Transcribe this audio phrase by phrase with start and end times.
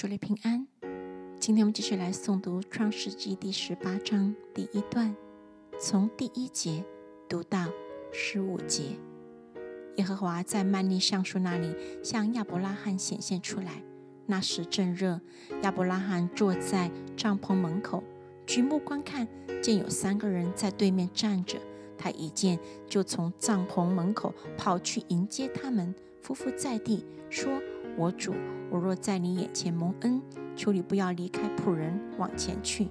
[0.00, 0.66] 主内平安。
[1.38, 5.14] 今天我们继续来诵读《创世纪》第十八章第一段，
[5.78, 6.82] 从第一节
[7.28, 7.66] 读到
[8.10, 8.96] 十五节。
[9.96, 13.82] 耶和华在曼利橡树那里向亚伯拉罕显现出来。
[14.24, 15.20] 那时正热，
[15.64, 18.02] 亚伯拉罕坐在帐篷门口，
[18.46, 19.28] 举目观看，
[19.62, 21.58] 见有三个人在对面站着。
[21.98, 22.58] 他一见，
[22.88, 25.94] 就从帐篷门口跑去迎接他们，
[26.24, 27.60] 匍匐在地，说
[28.00, 28.32] ：“我主，
[28.70, 30.22] 我若在你眼前蒙恩，
[30.56, 32.88] 求你不要离开仆人，往前去，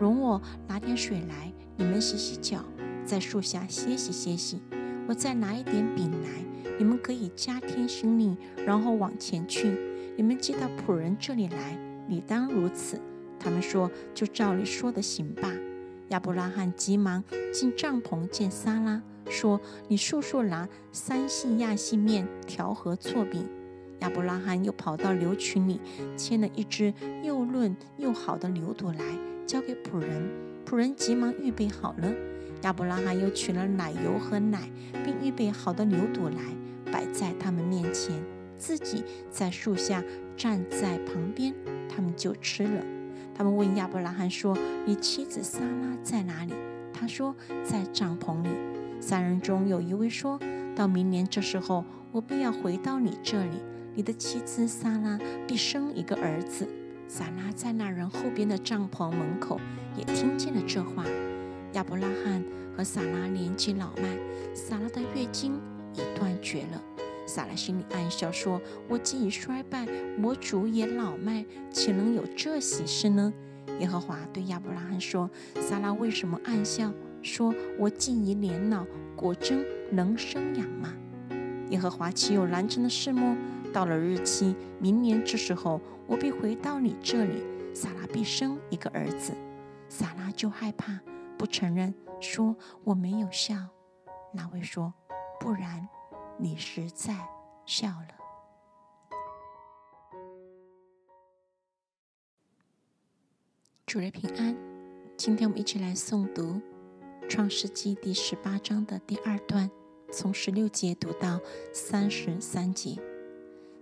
[0.00, 2.64] 容我拿点水来，你们洗洗脚，
[3.04, 4.60] 在树下歇息歇息。
[5.06, 6.44] 我再拿一点饼来，
[6.76, 9.78] 你们可以加添心力，然后往前去。
[10.16, 13.00] 你们寄到仆人这里来，理当如此。”
[13.38, 15.52] 他们说：“就照你说的行吧。”
[16.10, 23.48] 亚伯拉罕急忙进帐篷见撒拉，说：“你速速拿三细亚细面调和错饼。”
[24.00, 25.80] 亚伯拉罕又跑到牛群里
[26.16, 29.04] 牵了一只又嫩又好的牛犊来，
[29.46, 30.30] 交给仆人。
[30.64, 32.12] 仆人急忙预备好了。
[32.62, 34.68] 亚伯拉罕又取了奶油和奶，
[35.04, 38.22] 并预备好的牛犊来，摆在他们面前，
[38.56, 40.02] 自己在树下
[40.36, 41.54] 站在旁边，
[41.88, 42.84] 他们就吃了。
[43.34, 46.52] 他们问亚伯拉罕说：“你妻子撒拉在哪里？”
[46.92, 48.48] 他说：“在帐篷里。”
[49.00, 50.40] 三人中有一位说
[50.74, 53.62] ：“到明年这时候，我必要回到你这里，
[53.98, 56.68] 你的妻子撒拉必生一个儿子。”
[57.08, 59.58] 撒拉在那人后边的帐篷门口
[59.96, 61.04] 也听见了这话。
[61.72, 62.44] 亚伯拉罕
[62.76, 64.16] 和撒拉年纪老迈，
[64.54, 65.60] 撒拉的月经
[65.94, 66.80] 已断绝了。
[67.26, 69.84] 撒拉心里暗笑，说：“我既已衰败，
[70.22, 73.32] 我主也老迈，岂能有这喜事呢？”
[73.80, 75.28] 耶和华对亚伯拉罕说
[75.60, 76.92] ：“撒拉为什么暗笑？
[77.20, 80.94] 说我既已年老，果真能生养吗？”
[81.70, 83.36] 耶和华岂有难成的事么？
[83.72, 87.42] 到了日期，明年这时候，我必回到你这里，
[87.74, 89.32] 撒拉必生一个儿子。
[89.88, 90.98] 撒拉就害怕，
[91.38, 93.54] 不承认，说：“我没有笑。”
[94.32, 94.92] 那位说
[95.40, 95.88] ：“不然。”
[96.40, 97.16] 你实在
[97.66, 98.08] 笑了。
[103.84, 104.56] 主人平安，
[105.16, 106.60] 今天我们一起来诵读
[107.28, 109.68] 《创世纪》第十八章的第二段，
[110.12, 111.40] 从十六节读到
[111.72, 112.96] 三十三节。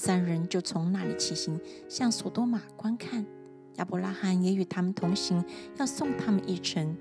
[0.00, 3.26] 三人就从那里起行，向索多玛观看。
[3.78, 5.44] 亚伯拉罕也与他们同行，
[5.76, 6.96] 要送他们一程。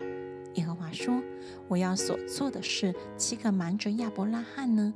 [0.56, 1.22] 耶和华说
[1.70, 4.92] ：“我要所做的事，岂可瞒着亚伯拉罕呢？”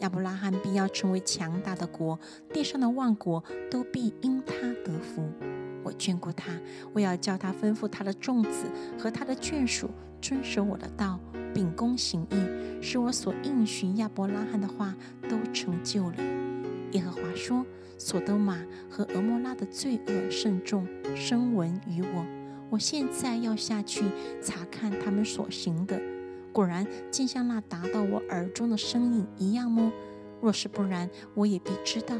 [0.00, 2.20] 亚伯拉罕必要成为强大的国，
[2.52, 4.52] 地上的万国都必因他
[4.84, 5.26] 得福。
[5.82, 6.52] 我眷顾他，
[6.92, 8.66] 我要叫他吩咐他的众子
[8.98, 9.88] 和他的眷属
[10.20, 11.18] 遵守我的道，
[11.54, 14.94] 秉公行义，使我所应许亚伯拉罕的话
[15.26, 16.16] 都成就了。
[16.96, 17.66] 耶和华说
[17.98, 18.58] ：“索多玛
[18.88, 22.26] 和俄摩拉的罪恶甚重，声闻于我。
[22.70, 24.02] 我现在要下去
[24.42, 26.00] 查看他们所行的。”
[26.54, 29.92] 果然，竟像那达到我耳中的声音一样么？
[30.40, 32.16] 若是不然，我也必知道。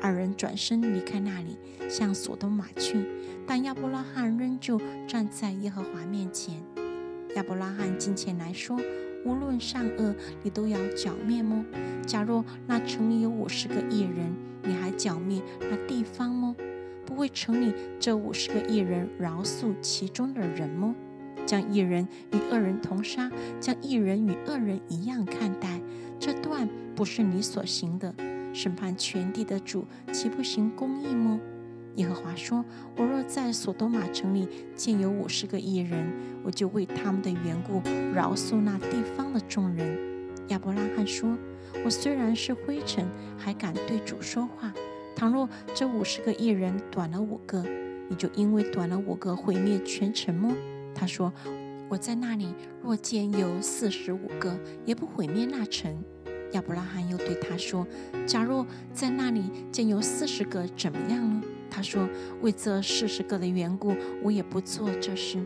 [0.00, 1.58] 二人转身离开那里，
[1.88, 3.04] 向索多玛去。
[3.44, 6.62] 但亚伯拉罕仍旧站在耶和华面前。
[7.34, 8.78] 亚伯拉罕近前来说
[9.24, 11.64] ：“无论善恶，你都要剿灭么？
[12.06, 16.54] 假若那城里有五十个异人，你还剿灭那地方么？
[17.04, 20.94] 不会城里这五十个异人饶恕其中的人么？”
[21.44, 25.80] 将一人与恶人同杀，将一人与恶人一样看待，
[26.18, 28.14] 这段不是你所行的。
[28.54, 31.40] 审判全地的主岂不行公义么？
[31.96, 32.64] 耶和华说
[32.96, 36.10] ：“我若在索多玛城里见有五十个异人，
[36.42, 37.82] 我就为他们的缘故
[38.14, 39.98] 饶恕那地方的众人。”
[40.48, 41.36] 亚伯拉罕说
[41.84, 44.72] ：“我虽然是灰尘，还敢对主说话。
[45.14, 47.64] 倘若这五十个异人短了五个，
[48.08, 50.54] 你就因为短了五个毁灭全城吗？”
[50.94, 51.32] 他说
[51.90, 56.02] ：“我在那里若见有四十五个，也不毁灭那城。”
[56.52, 57.86] 亚伯拉罕又对他说
[58.26, 61.42] ：“假若在那里见有四十个，怎么样呢？”
[61.74, 62.06] 他说
[62.42, 65.42] ：“为这四十个的缘故，我也不做这事。”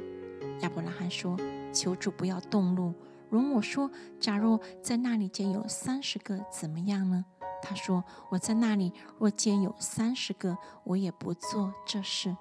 [0.61, 1.39] 亚伯拉罕说
[1.73, 2.93] ：“求主不要动怒，
[3.31, 3.89] 容我说，
[4.19, 7.25] 假若在那里见有三十个，怎么样呢？”
[7.63, 12.37] 他说：“我在那里若见有三十个，我也不做这事。”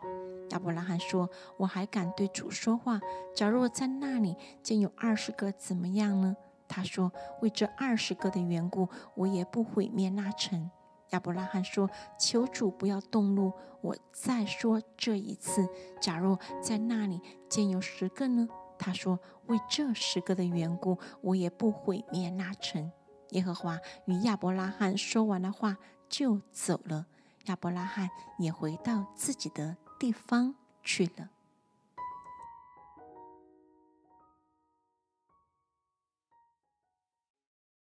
[0.49, 2.99] 亚伯拉罕说：“我还敢对主说话。
[3.35, 6.35] 假若在那里见有二十个，怎么样呢？”
[6.67, 7.11] 他说
[7.43, 10.71] ：“为这二十个的缘故，我也不毁灭那城。”
[11.11, 15.67] 亚伯拉罕说：“求主不要动怒，我再说这一次。
[16.01, 18.47] 假若在那里见有十个呢？”
[18.77, 22.91] 他说：“为这十个的缘故，我也不毁灭那城。”
[23.31, 25.77] 耶和华与亚伯拉罕说完了话，
[26.09, 27.05] 就走了。
[27.45, 28.09] 亚伯拉罕
[28.39, 31.29] 也回到自己的地方去了。